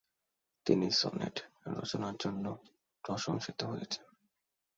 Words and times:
তিনি 0.65 0.87
সনেট 0.91 1.35
রচনার 1.67 2.15
জন্য 2.19 2.45
প্রশংসিত 3.03 3.59
হয়েছেন। 3.63 4.05